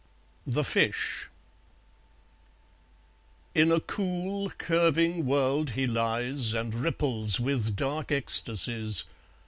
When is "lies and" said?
5.85-6.73